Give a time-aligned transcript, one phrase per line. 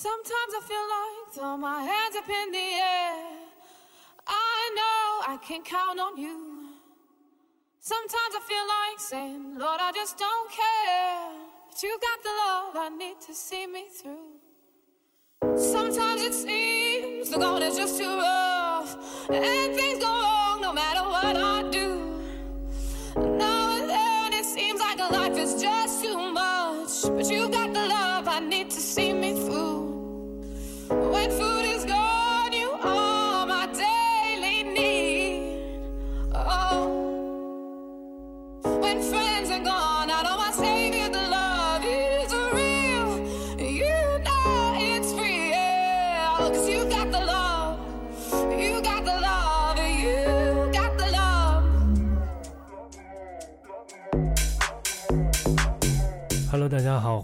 [0.00, 3.16] Sometimes I feel like throw my hands up in the air.
[4.28, 6.68] I know I can count on you.
[7.80, 11.30] Sometimes I feel like saying, Lord, I just don't care.
[11.68, 14.38] But you got the love I need to see me through.
[15.58, 19.28] Sometimes it seems the going is just too rough.
[19.30, 21.88] And things go wrong no matter what I do.
[23.16, 27.02] Now and then it seems like life is just too much.
[27.02, 29.67] But you got the love I need to see me through
[31.18, 31.67] wet food.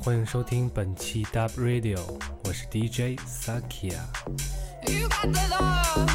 [0.04, 1.98] 欢迎收听本期 Dub Radio，
[2.44, 3.96] 我是 DJ Sakia。
[4.84, 6.10] Love.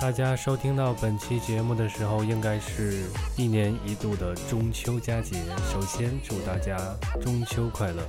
[0.00, 3.04] 大家收听到本期节目的时候，应该是
[3.36, 5.36] 一年一度的中秋佳节。
[5.72, 6.76] 首先祝大家
[7.22, 8.02] 中秋快乐！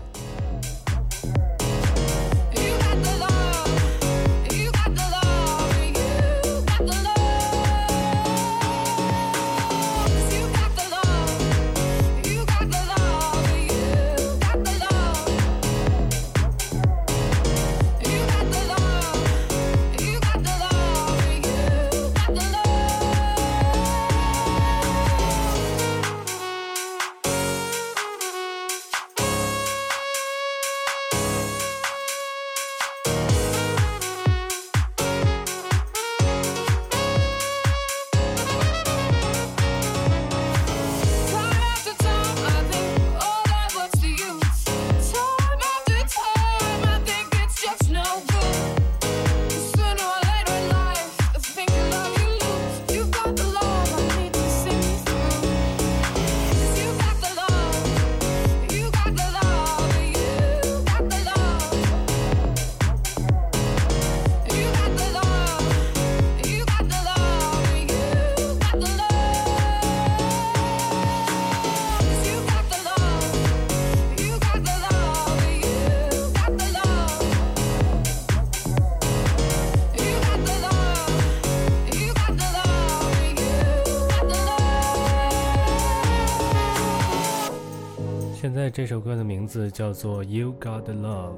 [88.70, 91.36] 这首歌的名字叫做《You Got Love》，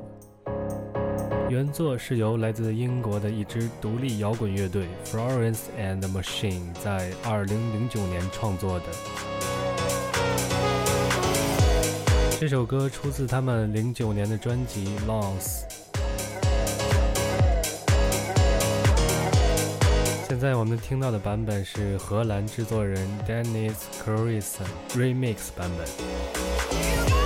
[1.49, 8.85] 原作是由来自英国的一支独立摇滚乐队 Florence and the Machine 在2009年创作的。
[12.39, 15.63] 这首歌出自他们09年的专辑《Loss》。
[20.29, 27.16] 现在我们听到的版本是荷兰制作人 Dennis Carlson remix 版本。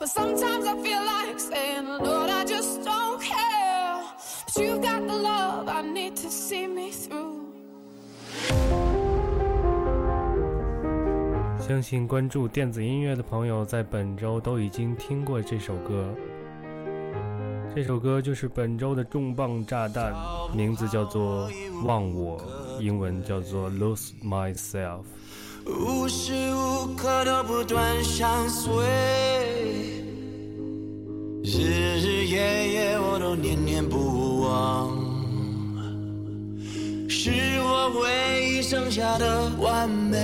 [0.00, 4.00] But sometimes I feel like saying Lord I just don't care
[4.46, 7.38] But you got the love I need to see me through
[11.60, 16.08] 相信关注电子音乐的朋友在本周都已经听过这首歌。
[17.74, 20.14] 这首歌就是本周的重磅炸弹，
[20.52, 21.48] 名字叫做
[21.86, 22.40] 《忘我》，
[22.80, 25.02] 英文叫做《Lose Myself》。
[25.78, 28.72] 无时无刻都不断相随，
[31.44, 31.58] 日
[32.00, 34.90] 日夜夜我都念念不忘，
[37.08, 37.30] 是
[37.62, 40.18] 我唯一剩下的完美，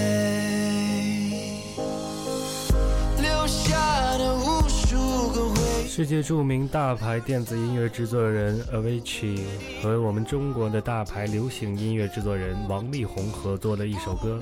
[3.20, 4.96] 留下的无数
[5.30, 5.65] 个回。
[5.96, 9.40] 世界著名大牌电子音乐制作人 Avicii
[9.82, 14.38] 和我们中国的大牌流行音乐制作人王力宏合作的一首歌，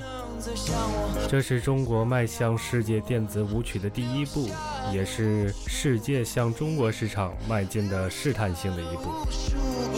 [1.29, 4.49] 这是中国迈向世界电子舞曲的第一步，
[4.91, 9.13] 也是世界向中国市场迈进的试探性的一步。
[9.39, 9.95] 想我。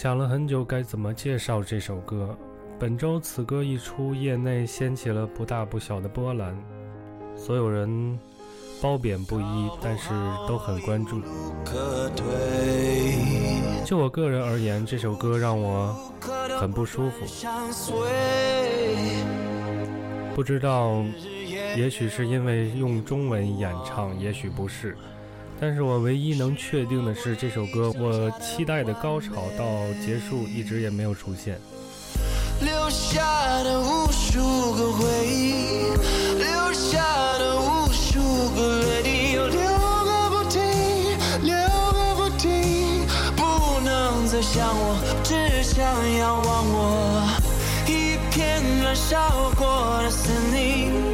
[0.04, 2.38] 想了很久，该怎么介绍这首歌。
[2.78, 6.54] 本周此歌一出，业内掀起了不大不小的波澜，
[7.38, 8.20] 所有人
[8.82, 10.10] 褒贬不一，但是
[10.46, 11.22] 都很关注。
[13.86, 15.96] 就我个人而言，这首歌让我
[16.60, 17.26] 很不舒服。
[20.36, 21.02] 不知道，
[21.78, 24.98] 也许是因为用中文演唱，也许不是。
[25.60, 29.66] 但是我唯一能确定的是，这首歌我期待的高潮到
[30.06, 31.58] 结束一直也没有出现。
[32.60, 34.40] 留下的无数
[34.74, 35.88] 个回忆，
[36.38, 37.02] 留下
[37.40, 38.20] 的无数
[38.56, 40.62] 个约定，又留个不停，
[41.44, 43.06] 留个不停，
[43.36, 45.84] 不能再想我，只想
[46.20, 47.28] 要忘我。
[47.88, 51.13] 一片燃烧过的森林。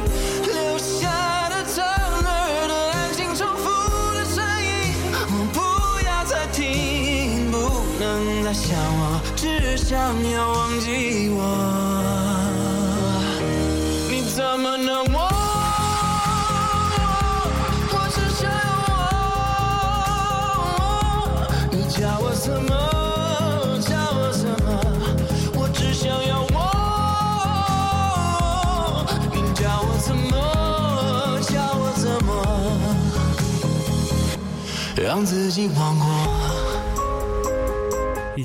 [10.10, 11.38] 只想要忘记我，
[14.10, 15.30] 你怎么能忘我？
[17.92, 18.90] 我只想要
[20.78, 20.82] 忘，
[21.70, 22.70] 你叫我怎么？
[23.80, 24.68] 叫我怎么？
[25.54, 26.58] 我只想要忘，
[29.32, 30.34] 你叫我怎么？
[31.42, 32.28] 叫我怎么？
[34.96, 36.39] 让自己忘过。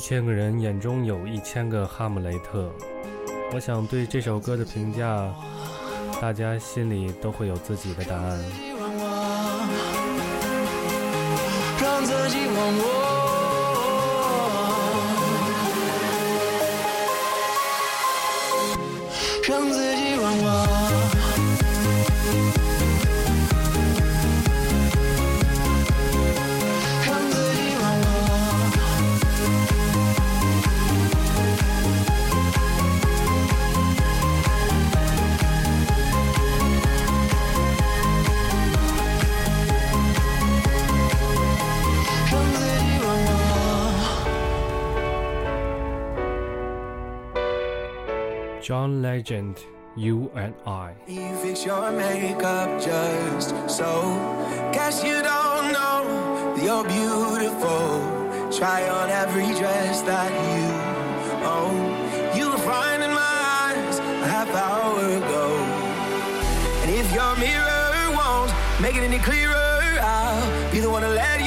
[0.08, 2.72] 千个人眼中有一千个哈姆雷特，
[3.52, 5.34] 我想对这首歌的评价，
[6.22, 8.40] 大家心里都会有自己的答案。
[48.66, 49.64] John Legend,
[49.96, 50.96] You and I.
[51.08, 53.92] You fix your makeup just so.
[54.74, 58.02] Guess you don't know you're beautiful.
[58.50, 60.66] Try on every dress that you
[61.46, 61.78] own.
[62.36, 65.46] You were fine in my eyes a half hour ago.
[66.82, 71.40] And if your mirror won't make it any clearer, I'll be the one to let
[71.42, 71.45] you.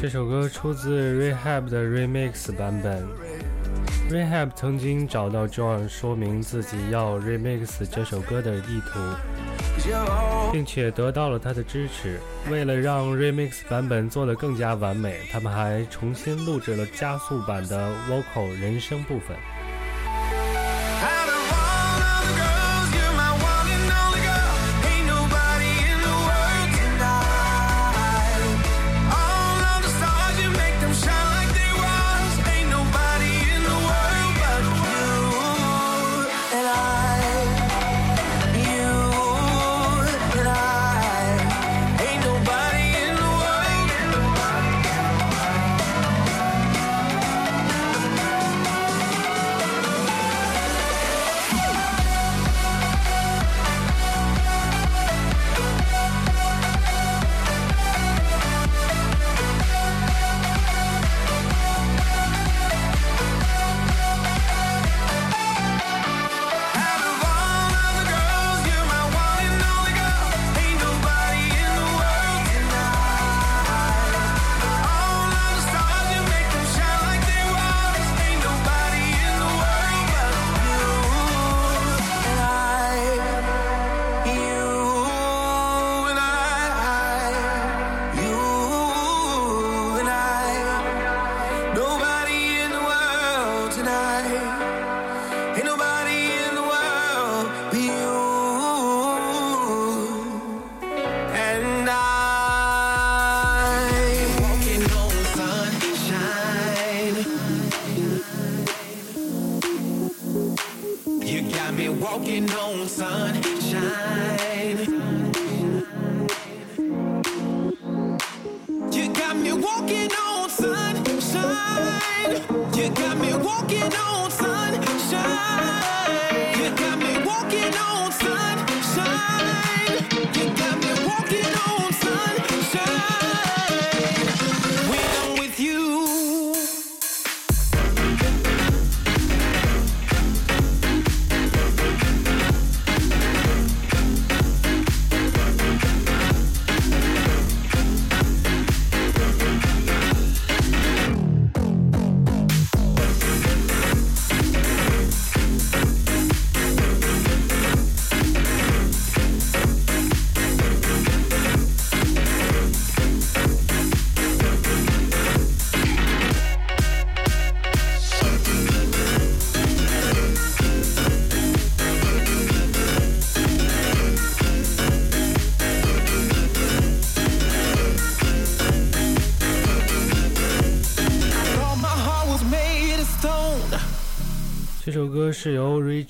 [0.00, 3.06] 这首歌出自 Rehab 的 Remix 版本。
[4.10, 8.98] Rehab 曾经找到 John 说明自己要 Remix 这首歌的意图，
[10.52, 12.18] 并且得到了他的支持。
[12.50, 19.36] 为了让 Remix 版本做得更加完美，他们还重新录制了加速版的 Vocal 人声部分。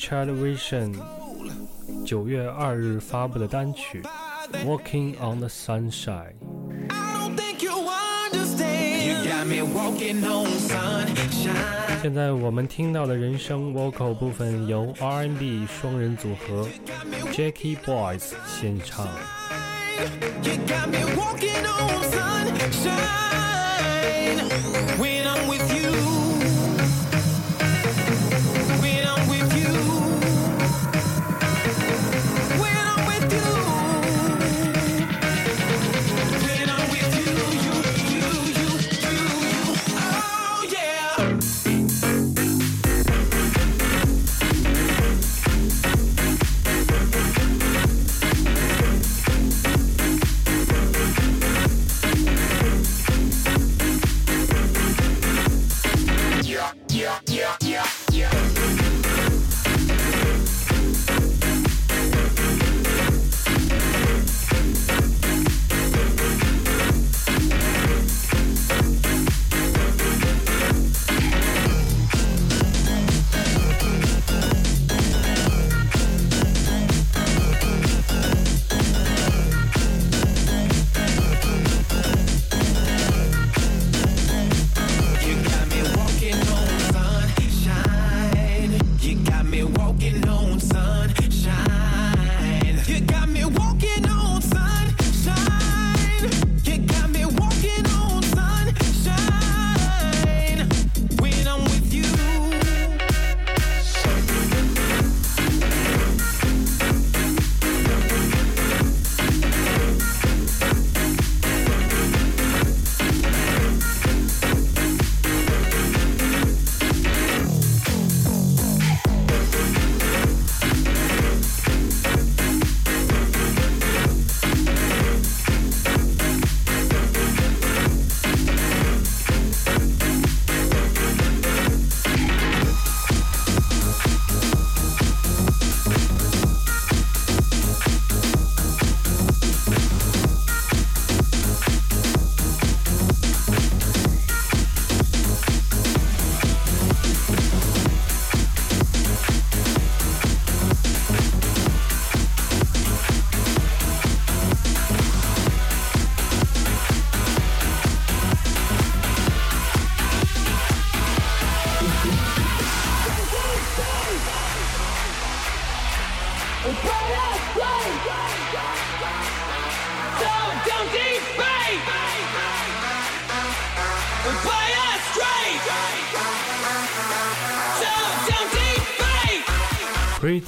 [0.01, 0.91] Richard Vision
[2.03, 4.01] 九月二日发布的单曲《
[4.65, 6.33] Walking on the Sunshine》。
[6.89, 9.05] I don't think you understand.
[9.05, 12.01] You got me walking on sunshine.
[12.01, 16.67] 现在我们听到的人声 vocal 部分由 R&B 双人组合
[17.31, 19.05] Jackie Boys 献唱。
[20.41, 23.27] You got me walking on sunshine.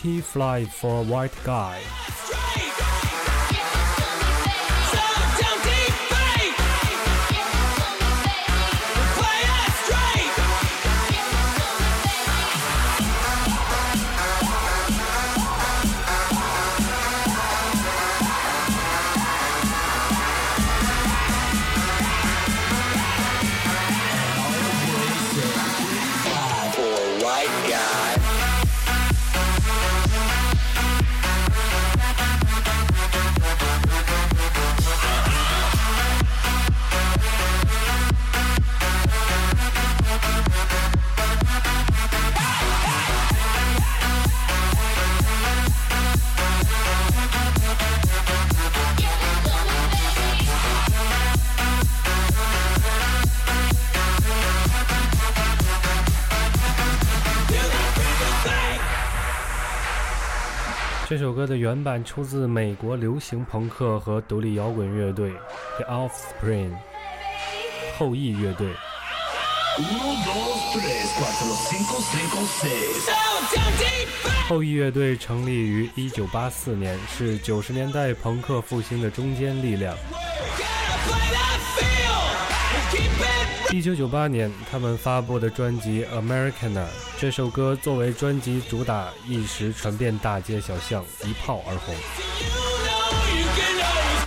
[0.05, 1.81] Pretty Fly for a White Guy。
[61.45, 65.31] 歌的原版出自美国流行朋克和独立摇滚乐队
[65.77, 66.75] The Offspring
[67.99, 68.75] 后裔乐队。
[74.49, 79.95] 后裔乐队成立于1984年，是90年代朋克复兴的中坚力量。
[83.71, 86.85] 一九九八年，他们发布的专辑《Americana》
[87.25, 91.95] 这首歌作为专辑主打，一时传遍大街小巷，一炮而红。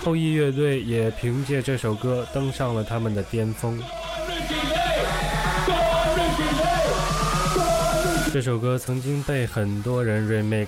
[0.04, 3.80] 后羿乐队也凭借这首歌登上了他们的巅峰。
[8.32, 10.66] 这首歌曾经被很多人 remix，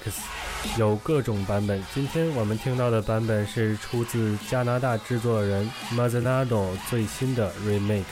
[0.78, 1.84] 有各种版本。
[1.92, 8.04] 今天我们听到的版本是出自加拿大制作人 Mazanado 最新的 remix。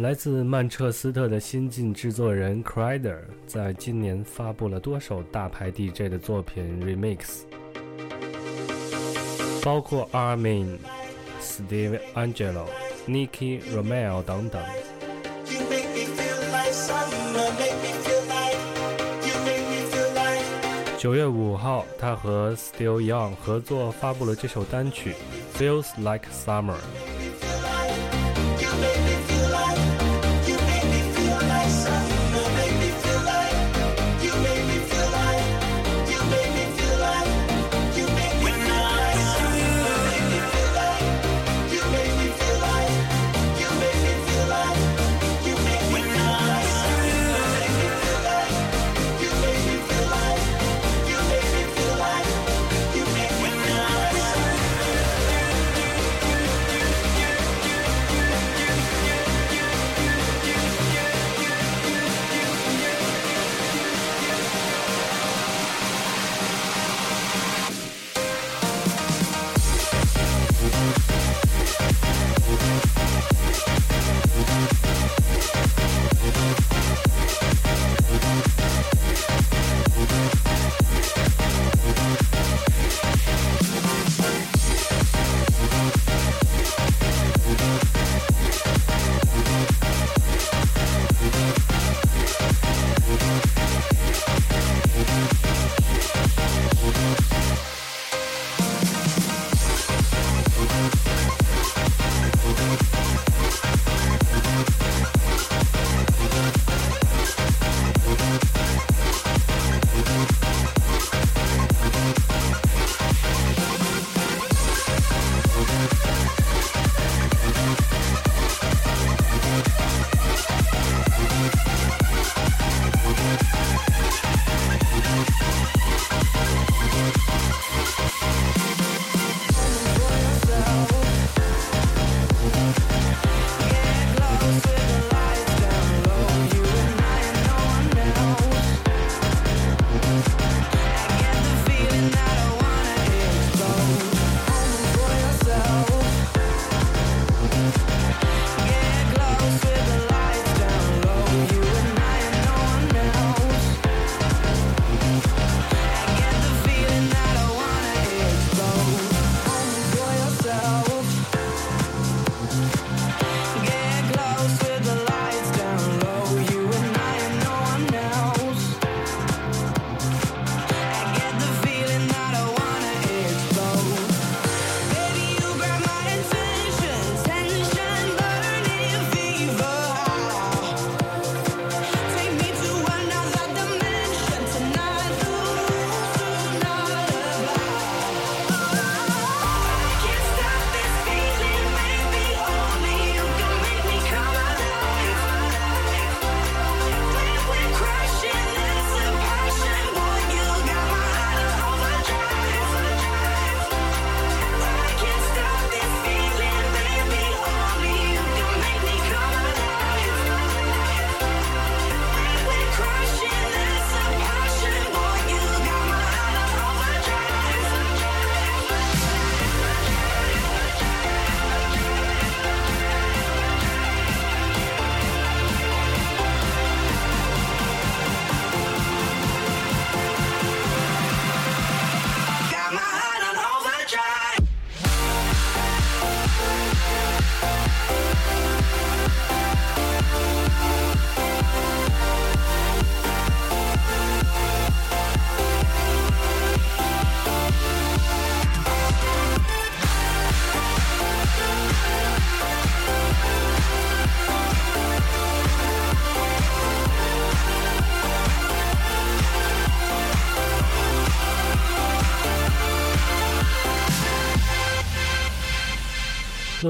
[0.00, 7.44] 来自曼彻斯特的新晋制作人 Crider 在今年发布了多首大牌 DJ 的作品 Remix，
[9.62, 10.76] 包括 Armin、
[11.40, 12.66] Steve Angelo、
[13.08, 14.62] Nicky Romeo 等等。
[20.98, 25.14] 九月五号，他和 Still Young 合作发布了这首单曲
[25.58, 26.74] 《Feels Like Summer》。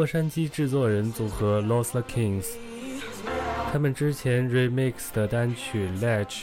[0.06, 2.44] 洛杉矶制作人组合 Lost Kings，
[3.72, 6.42] 他们之前 remix 的单曲《Ledge》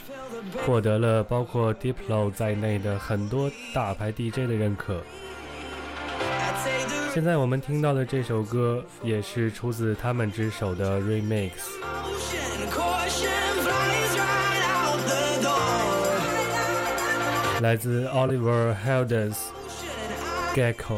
[0.65, 5.01] 获得了包括 Diplo 在内的很多大牌 DJ 的认可。
[7.13, 11.51] 现在我们听到的这首歌也是出自他们之手的 remix，
[17.61, 19.37] 来自 Oliver Heldens
[20.53, 20.97] Gecko。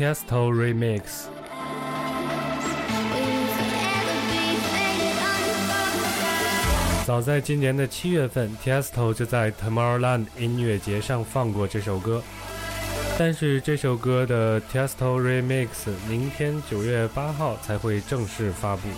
[0.00, 1.26] Tiesto Remix。
[7.06, 12.22] 早在今年的七月份，Tiesto 就在 Tomorrowland 音乐节上放过这首歌，
[13.18, 15.68] 但是这首歌的 Tiesto Remix
[16.08, 18.88] 明天九月八号才会正式发布。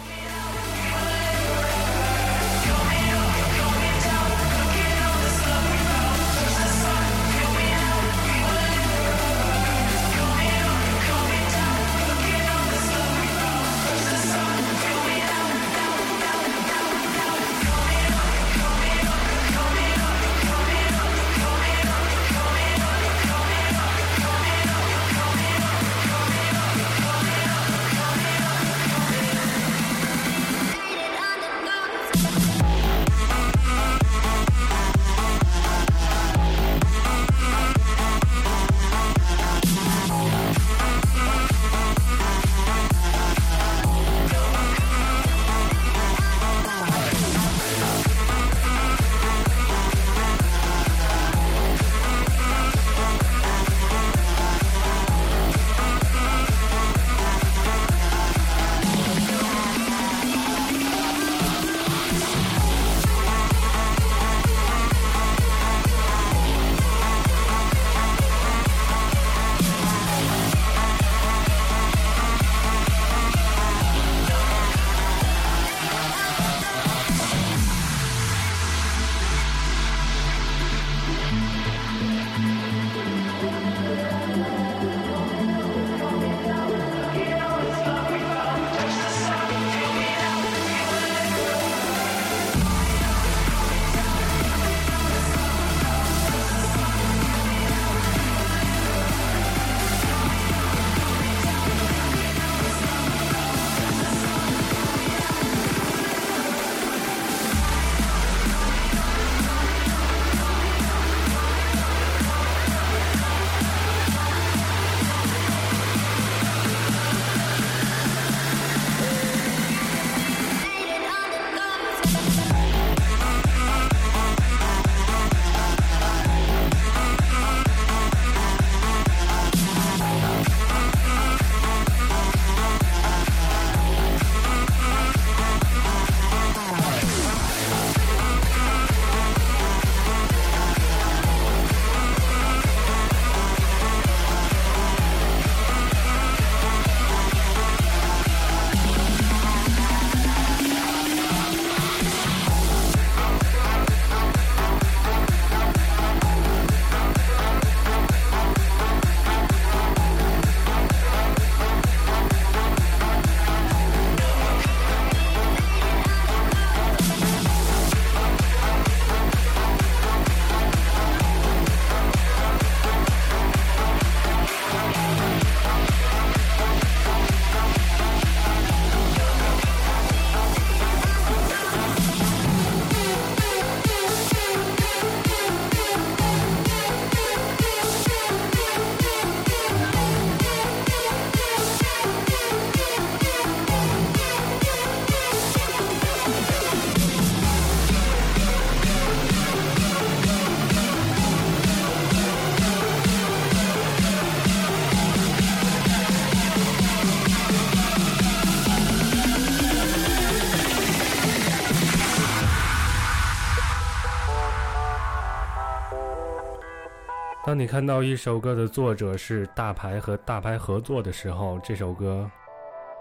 [217.62, 222.29] 你看到一首歌的作者是大牌和大牌合作的时候，这首歌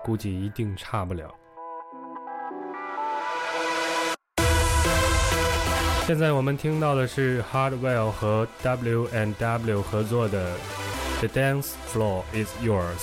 [0.03, 1.27] 估计一定差不了。
[6.05, 10.55] 现在我们听到的是 Hardwell 和 W and W 合作的
[11.27, 12.99] 《The Dance Floor Is Yours》。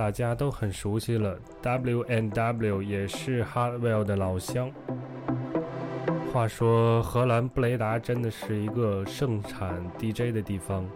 [0.00, 4.72] 大家都很熟悉了，W N W 也是 Hardwell 的老乡。
[6.32, 10.88] 话说，荷兰布雷达真的是一个盛产 DJ 的地方。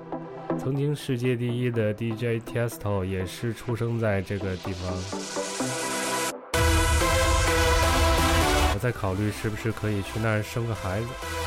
[0.59, 4.91] 曾经世界第一的 DJ Tiesto 也是出生在这个地方。
[8.73, 11.44] 我在考虑是不是可以去那儿生个孩子。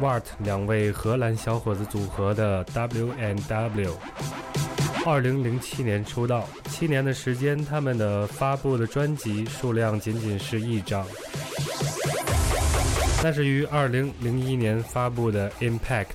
[0.00, 3.94] Wart 两位荷兰小伙子组合的 W&W，
[5.04, 11.06] 二零零七年出道，七年的时间，他们的发布的专辑数量仅仅是一张，
[13.22, 16.06] 那是于二零零一年发布的 Impact，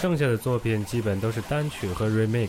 [0.00, 2.48] 剩下的作品基本都是单曲和 Remix。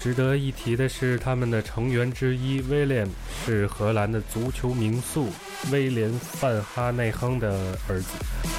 [0.00, 3.06] 值得一提的是，他们的成员之一威廉
[3.44, 5.28] 是荷兰的足球名宿
[5.72, 8.57] 威廉·范哈内亨的儿子。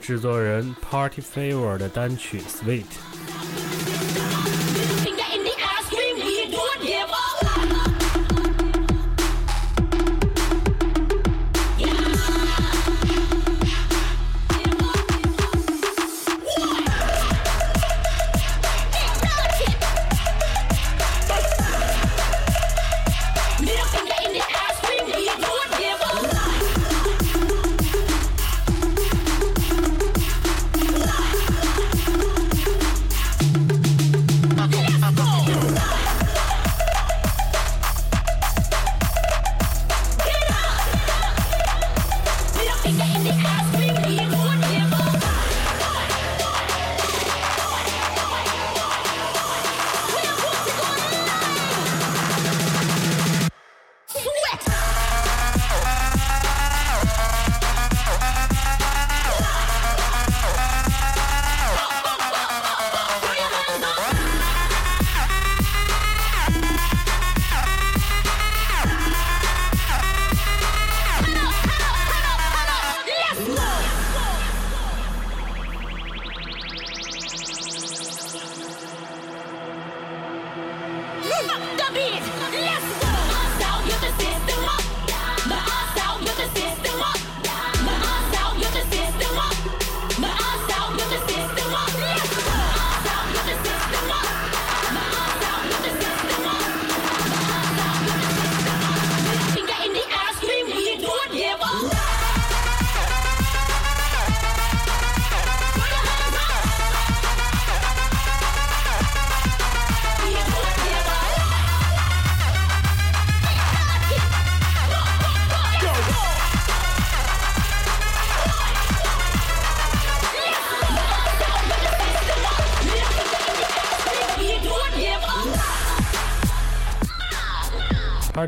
[0.00, 2.84] 制作人 Party Favor 的单曲《Sweet》。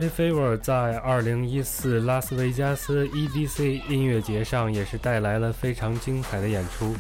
[0.10, 6.95] Fever 在二零一四拉斯维加斯 EDC 音乐节上也是带来了非常精彩的演出。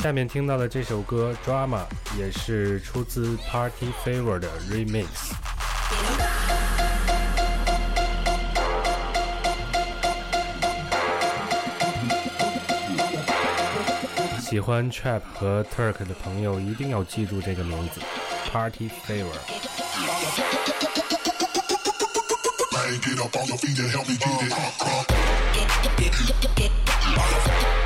[0.00, 1.80] 下面听到的这首歌《Drama》
[2.18, 5.06] 也是出自 Party Fever 的 Remix。
[14.40, 18.00] 喜欢 Trap 和 Turk 的朋友一定要记住这个名字。
[18.50, 19.38] party favor.
[23.02, 24.42] Get up on your feet and help me get
[26.60, 27.85] it.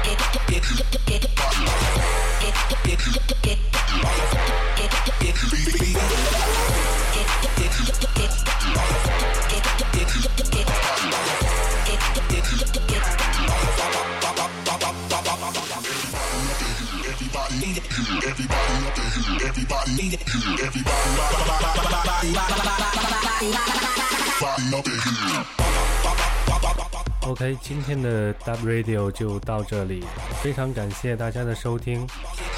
[27.22, 30.04] OK，今天的 Dub Radio 就到这里，
[30.42, 32.04] 非常感谢大家的收听，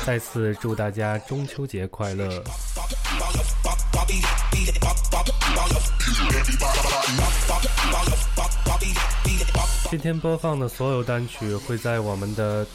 [0.07, 2.43] 再次祝大家中秋节快乐。
[9.90, 12.66] 今天播放的所有单曲会在我们的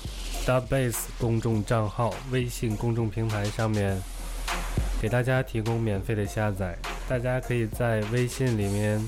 [0.45, 3.99] Dub Bass 公众账号微信公众平台上面
[5.01, 6.75] 给大家提供免费的下载，
[7.07, 9.01] 大家可以在微信里面。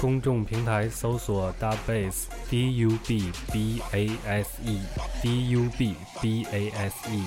[0.00, 4.80] 公众平台搜索 Dub Bass D U B B A S E
[5.22, 7.22] D U B B A S E，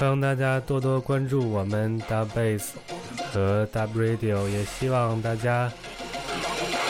[0.00, 2.68] 欢迎大家多多关注我们 Dub Bass
[3.30, 5.70] 和 Dub Radio，也希望大家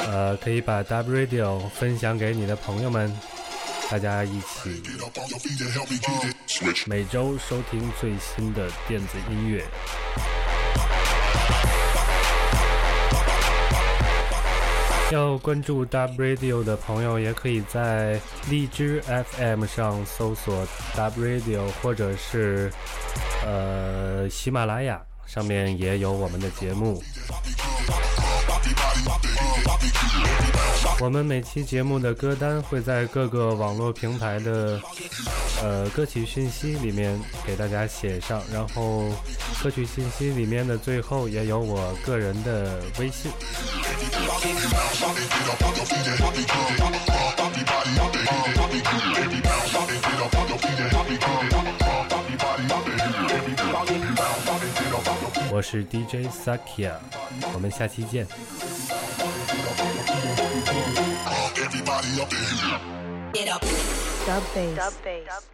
[0.06, 3.12] 呃可以把 Dub Radio 分享给你的朋友们。
[3.90, 4.82] 大家一起
[6.86, 9.62] 每周收听最新的电子音乐。
[15.10, 18.18] 要关注 Dub Radio 的朋友，也可以在
[18.48, 20.66] 荔枝 FM 上搜索
[20.96, 22.72] W Radio，或者是
[23.44, 27.02] 呃喜马拉雅上面也有我们的节目。
[31.00, 34.80] 我们每期节目的歌单会在各个网络平台的
[35.60, 39.10] 呃歌曲信息里面给大家写上，然后
[39.62, 43.32] 歌曲信息里面的最后也有我个人的微信。
[55.50, 56.92] 我是 DJ Sakia，
[57.54, 58.26] 我们下期见。
[62.22, 62.30] Dub
[64.54, 64.76] bass.
[64.76, 65.48] Dub bass.